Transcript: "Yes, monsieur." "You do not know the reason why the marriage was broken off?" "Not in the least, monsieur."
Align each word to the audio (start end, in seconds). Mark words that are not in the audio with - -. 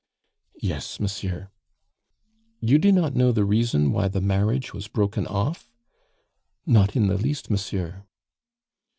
"Yes, 0.59 0.99
monsieur." 0.99 1.49
"You 2.59 2.79
do 2.79 2.91
not 2.91 3.13
know 3.13 3.31
the 3.31 3.45
reason 3.45 3.91
why 3.91 4.07
the 4.07 4.19
marriage 4.19 4.73
was 4.73 4.87
broken 4.87 5.27
off?" 5.27 5.69
"Not 6.65 6.95
in 6.95 7.05
the 7.05 7.19
least, 7.19 7.51
monsieur." 7.51 8.01